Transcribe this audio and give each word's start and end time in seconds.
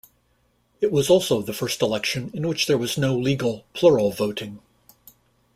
It 0.79 0.91
was 0.91 1.11
also 1.11 1.43
the 1.43 1.53
first 1.53 1.79
election 1.83 2.31
in 2.33 2.47
which 2.47 2.65
there 2.65 2.79
was 2.79 2.97
no 2.97 3.15
legal 3.15 3.65
plural 3.75 4.11
voting. 4.11 4.59